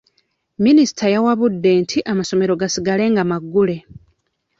[0.65, 3.77] Minisita yawabudde nti amasomero gasigale nga maggule.